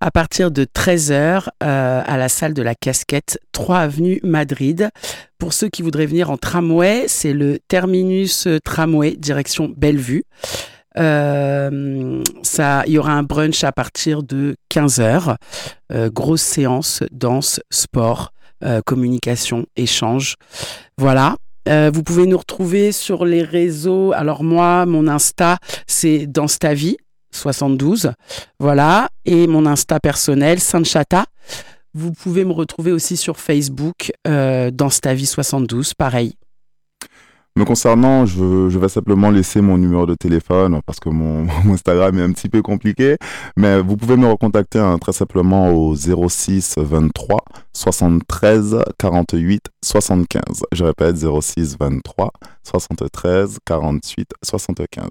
[0.02, 4.90] à partir de 13h euh, à la salle de la Casquette, 3 avenue Madrid.
[5.38, 10.24] Pour ceux qui voudraient venir en tramway, c'est le terminus tramway direction Bellevue.
[10.96, 15.36] ça, il y aura un brunch à partir de 15h.
[16.12, 18.32] grosse séance, danse, sport,
[18.86, 20.36] communication, échange.
[20.98, 21.36] Voilà.
[21.68, 24.12] Euh, vous pouvez nous retrouver sur les réseaux.
[24.14, 26.98] Alors moi, mon Insta, c'est dans ta vie
[27.32, 28.12] 72.
[28.60, 29.10] Voilà.
[29.26, 31.26] Et mon Insta personnel, Sainte-Chata.
[31.94, 36.36] Vous pouvez me retrouver aussi sur Facebook, euh, dans ta vie 72, pareil.
[37.66, 42.32] Concernant, je, vais simplement laisser mon numéro de téléphone parce que mon, Instagram est un
[42.32, 43.18] petit peu compliqué.
[43.58, 47.44] Mais vous pouvez me recontacter hein, très simplement au 06 23
[47.74, 50.42] 73 48 75.
[50.72, 52.32] Je répète 06 23
[52.64, 55.10] 73 48 75.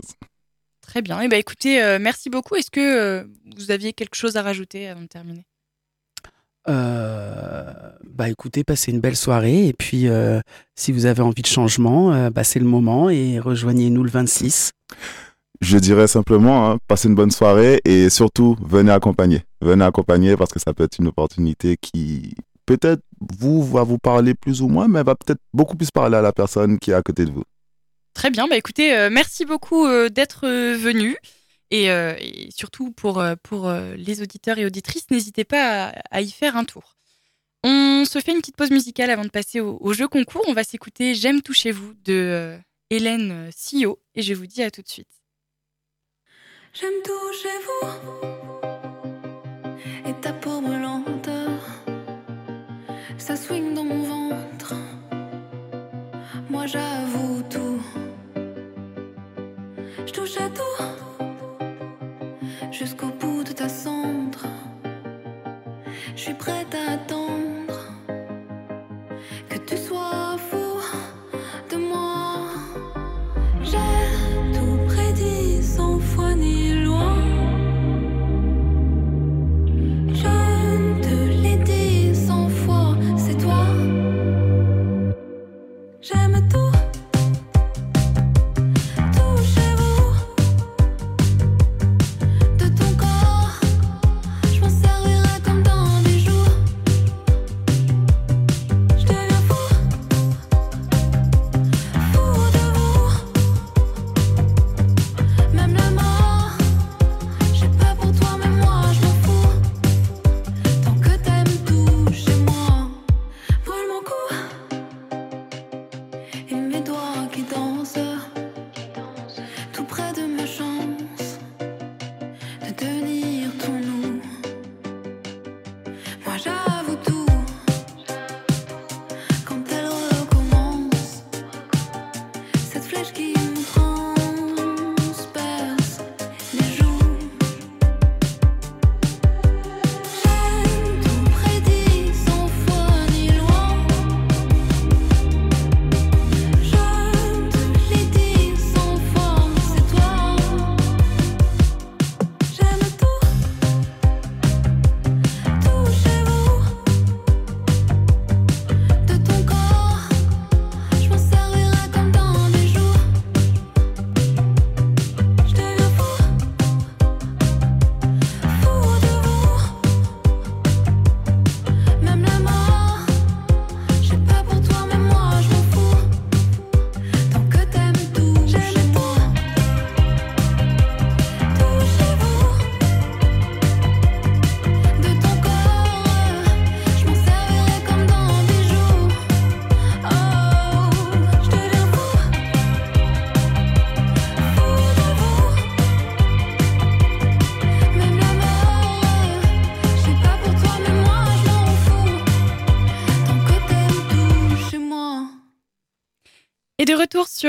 [0.82, 1.20] Très bien.
[1.20, 2.54] Eh ben, écoutez, euh, merci beaucoup.
[2.56, 3.24] Est-ce que euh,
[3.56, 5.44] vous aviez quelque chose à rajouter avant de terminer?
[8.18, 10.40] Bah écoutez, passez une belle soirée et puis euh,
[10.74, 14.72] si vous avez envie de changement, euh, bah, c'est le moment et rejoignez-nous le 26.
[15.60, 19.42] Je dirais simplement, hein, passez une bonne soirée et surtout venez accompagner.
[19.62, 22.34] Venez accompagner parce que ça peut être une opportunité qui
[22.66, 23.02] peut-être
[23.38, 26.32] vous va vous parler plus ou moins, mais va peut-être beaucoup plus parler à la
[26.32, 27.44] personne qui est à côté de vous.
[28.14, 31.16] Très bien, bah écoutez, merci beaucoup d'être venu.
[31.74, 36.30] Euh, et, surtout pour, euh, pour euh, les auditeurs et auditrices, n'hésitez pas à, y
[36.30, 36.96] faire un tour.
[37.64, 40.44] On se fait une petite pause musicale avant de passer au, jeu concours.
[40.46, 42.56] On va s'écouter J'aime toucher vous de
[42.90, 45.08] Hélène Sio et je vous dis à tout de suite.
[46.72, 47.88] J'aime toucher vous
[50.08, 51.28] et ta peau brûlante,
[53.18, 54.74] ça swing dans mon ventre.
[56.48, 57.82] Moi j'avoue tout,
[60.06, 60.97] je touche à tout
[62.78, 64.46] jusqu'au bout de ta cendre.
[66.14, 67.27] Je suis prête à attendre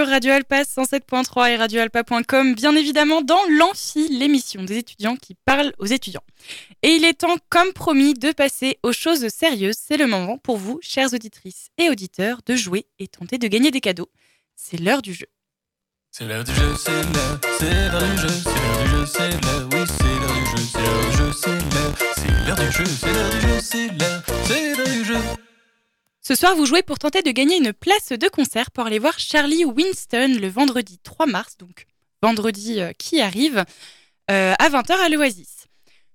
[0.04, 5.86] Radio Alpa 107.3 et radioalpa.com, bien évidemment dans l'Amphi, l'émission des étudiants qui parlent aux
[5.86, 6.24] étudiants.
[6.84, 9.78] Et il est temps, comme promis, de passer aux choses sérieuses.
[9.78, 13.72] C'est le moment pour vous, chères auditrices et auditeurs, de jouer et tenter de gagner
[13.72, 14.10] des cadeaux.
[14.56, 15.28] C'est l'heure du jeu.
[16.12, 19.78] C'est l'heure du jeu, c'est l'heure, du jeu, c'est l'heure du jeu, c'est l'heure, du
[19.78, 20.08] jeu, c'est
[20.88, 21.52] l'heure du jeu, c'est
[22.48, 22.86] l'heure, du jeu,
[23.62, 25.49] c'est l'heure du jeu.
[26.30, 29.18] Ce soir, vous jouez pour tenter de gagner une place de concert pour aller voir
[29.18, 31.88] Charlie Winston le vendredi 3 mars, donc
[32.22, 33.66] vendredi euh, qui arrive,
[34.30, 35.66] euh, à 20h à l'Oasis.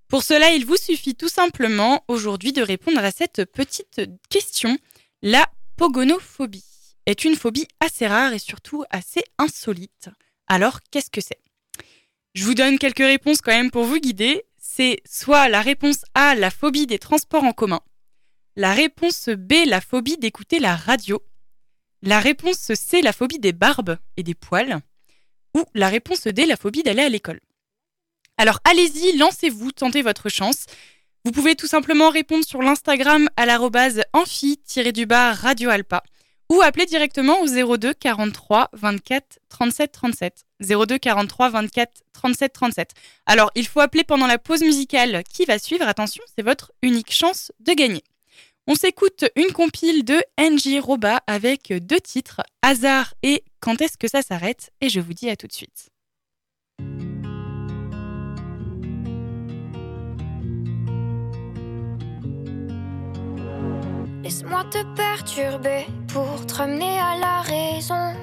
[0.07, 4.79] Pour cela, il vous suffit tout simplement aujourd'hui de répondre à cette petite question.
[5.21, 6.63] La pogonophobie
[7.07, 10.11] est une phobie assez rare et surtout assez insolite.
[10.47, 11.41] Alors, qu'est-ce que c'est?
[12.35, 14.45] Je vous donne quelques réponses quand même pour vous guider.
[14.61, 17.81] C'est soit la réponse A, la phobie des transports en commun.
[18.57, 21.21] La réponse B, la phobie d'écouter la radio.
[22.03, 24.81] La réponse C, la phobie des barbes et des poils.
[25.57, 27.41] Ou la réponse D, la phobie d'aller à l'école.
[28.37, 30.67] Alors allez-y, lancez-vous, tentez votre chance.
[31.25, 36.05] Vous pouvez tout simplement répondre sur l'Instagram à l'arrobase amphi-du-bas Radio Alpa
[36.53, 40.45] ou appeler directement au 02 43 24 37 37.
[40.61, 42.91] 02 43 24 37 37.
[43.27, 45.89] Alors, il faut appeler pendant la pause musicale qui va suivre?
[45.89, 48.05] Attention, c'est votre unique chance de gagner.
[48.67, 54.09] On s'écoute une compile de NJ Roba avec deux titres, Hasard et Quand est-ce que
[54.09, 54.71] ça s'arrête?
[54.81, 55.91] Et je vous dis à tout de suite.
[64.23, 68.15] Laisse-moi te perturber pour te ramener à la raison.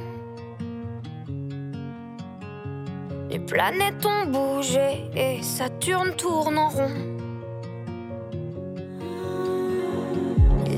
[3.30, 7.21] Les planètes ont bougé et Saturne tourne en rond.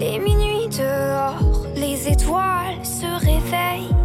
[0.03, 3.95] Les minuit dehors, les étoiles se réveillent.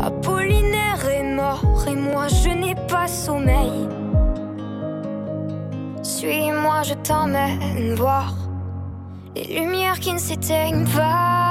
[0.00, 3.86] Apollinaire est mort et moi je n'ai pas sommeil.
[6.02, 8.34] Suis-moi, je t'emmène voir
[9.36, 11.47] les lumières qui ne s'éteignent pas.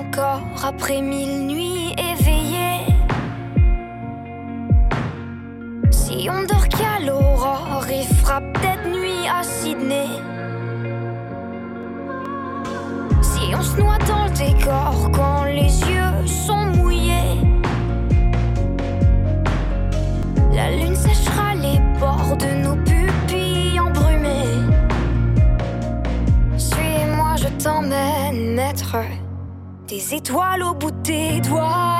[0.00, 1.59] Encore après mille nuits
[30.12, 31.99] étoiles au bout des doigts.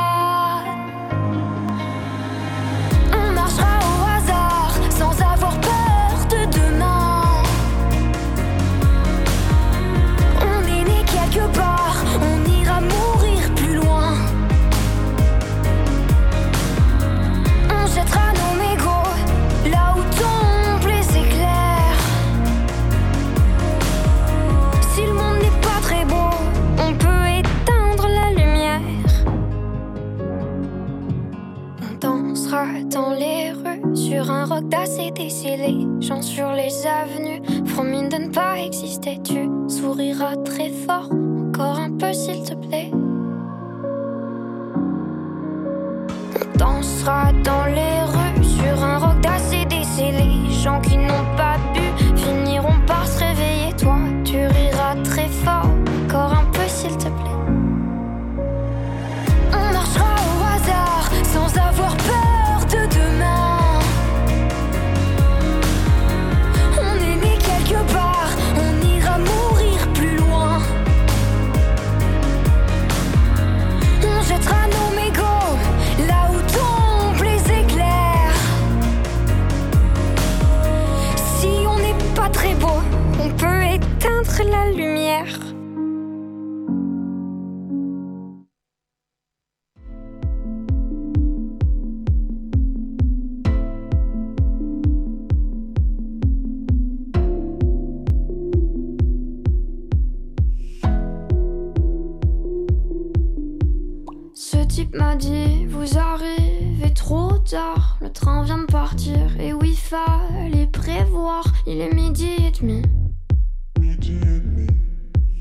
[104.95, 109.41] M'a dit Vous arrivez trop tard, le train vient de partir.
[109.41, 112.83] Et oui, fallait prévoir, il est midi et demi.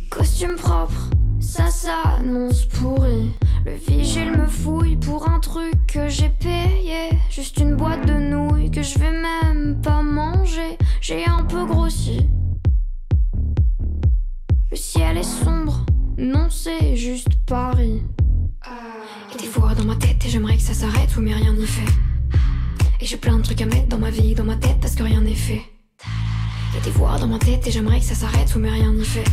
[0.09, 3.31] Costume propre, ça s'annonce pourri.
[3.65, 7.09] Le vigile me fouille pour un truc que j'ai payé.
[7.29, 10.77] Juste une boîte de nouilles que je vais même pas manger.
[11.01, 12.27] J'ai un peu grossi.
[14.71, 15.85] Le ciel est sombre,
[16.17, 18.03] non, c'est juste Paris.
[20.29, 21.91] J'aimerais que ça s'arrête, oui, mais rien n'y fait.
[23.01, 25.03] Et j'ai plein de trucs à mettre dans ma vie, dans ma tête, parce que
[25.03, 25.61] rien n'est fait.
[26.77, 29.05] Et des voix dans ma tête, et j'aimerais que ça s'arrête, oui, mais rien n'y
[29.05, 29.23] fait.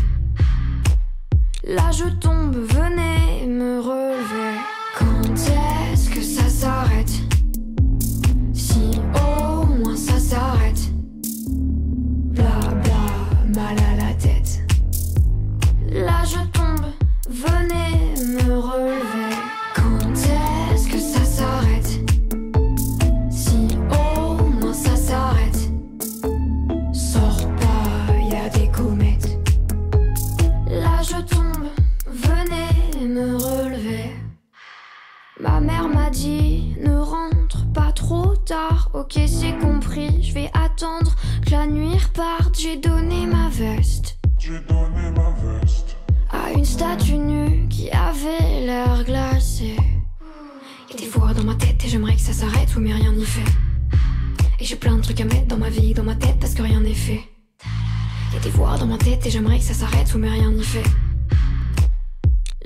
[1.64, 4.58] Là je tombe, venez me relever.
[4.98, 5.34] Quand
[5.92, 7.35] est-ce que ça s'arrête?
[35.40, 38.90] Ma mère m'a dit ne rentre pas trop tard.
[38.94, 41.14] Ok c'est compris, je vais attendre
[41.44, 42.58] que la nuit reparte.
[42.58, 45.30] J'ai donné ma veste J'ai donné ma
[45.60, 45.96] veste.
[46.30, 49.76] à une statue nue qui avait l'air glacée.
[50.90, 53.26] Et des fois dans ma tête et j'aimerais que ça s'arrête, oui mais rien n'y
[53.26, 53.52] fait.
[54.58, 56.62] Et j'ai plein de trucs à mettre dans ma vie, dans ma tête parce que
[56.62, 57.20] rien n'est fait.
[58.34, 60.64] Et des voix dans ma tête et j'aimerais que ça s'arrête, oui mais rien n'y
[60.64, 60.82] fait.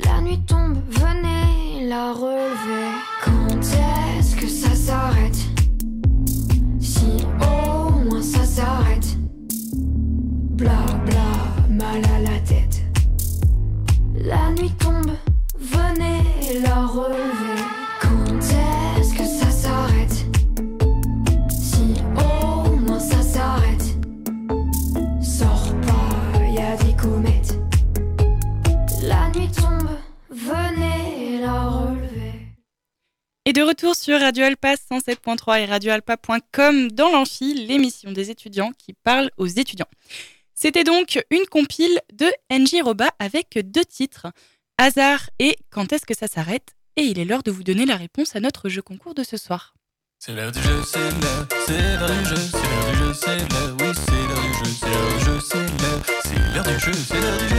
[0.05, 1.20] La nuit tombe, venez
[2.01, 2.93] la relever.
[3.23, 4.00] Quand
[33.61, 39.31] de retour sur Radio Alpa 107.3 et radioalpa.com dans l'amphi, l'émission des étudiants qui parle
[39.37, 39.89] aux étudiants.
[40.55, 44.29] C'était donc une compile de NJ Roba avec deux titres,
[44.79, 46.75] Hasard et Quand est-ce que ça s'arrête?
[46.97, 49.37] Et il est l'heure de vous donner la réponse à notre jeu concours de ce
[49.37, 49.75] soir.
[50.19, 53.37] C'est l'heure du jeu, c'est l'heure, c'est l'heure du jeu, c'est l'heure du jeu, c'est
[53.37, 56.79] l'heure, oui, c'est l'heure du jeu, c'est l'heure du jeu, c'est l'heure, c'est l'heure du
[56.79, 57.50] jeu, c'est l'heure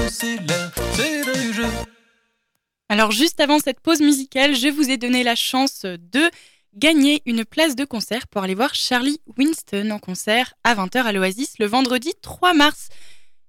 [2.92, 6.30] Alors juste avant cette pause musicale, je vous ai donné la chance de
[6.76, 11.14] gagner une place de concert pour aller voir Charlie Winston en concert à 20h à
[11.14, 12.89] l'Oasis le vendredi 3 mars.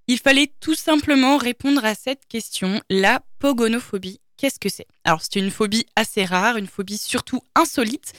[0.06, 4.20] Il fallait tout simplement répondre à cette question, la pogonophobie.
[4.36, 4.86] Qu'est-ce que c'est?
[5.02, 8.12] Alors c'est une phobie assez rare, une phobie surtout insolite.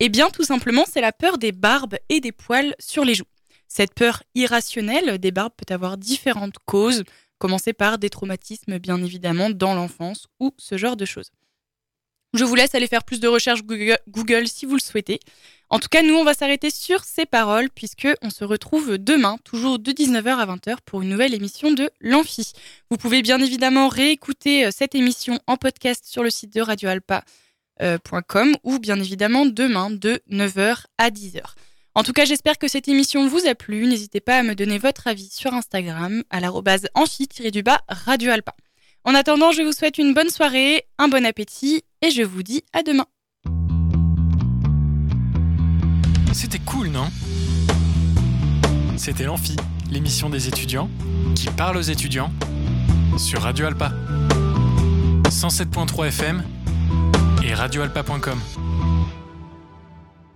[0.00, 3.28] Eh bien tout simplement c'est la peur des barbes et des poils sur les joues.
[3.68, 7.02] Cette peur irrationnelle des barbes peut avoir différentes causes,
[7.38, 11.30] commencer par des traumatismes bien évidemment dans l'enfance ou ce genre de choses.
[12.34, 15.20] Je vous laisse aller faire plus de recherches Google, si vous le souhaitez.
[15.70, 19.36] En tout cas, nous, on va s'arrêter sur ces paroles puisque on se retrouve demain,
[19.44, 22.52] toujours de 19h à 20h pour une nouvelle émission de l'Amphi.
[22.90, 28.56] Vous pouvez bien évidemment réécouter euh, cette émission en podcast sur le site de radioalpa.com
[28.64, 31.54] ou bien évidemment demain de 9h à 10h.
[31.96, 33.86] En tout cas, j'espère que cette émission vous a plu.
[33.86, 38.54] N'hésitez pas à me donner votre avis sur Instagram à l'arrobase amphi-du-bas radioalpa.
[39.04, 42.64] En attendant, je vous souhaite une bonne soirée, un bon appétit et je vous dis
[42.72, 43.06] à demain.
[46.32, 47.06] C'était cool, non?
[48.96, 49.54] C'était l'Amphi,
[49.88, 50.90] l'émission des étudiants
[51.36, 52.32] qui parle aux étudiants
[53.18, 53.92] sur Radio Alpa.
[55.28, 56.42] 107.3 FM
[57.44, 58.40] et radioalpa.com.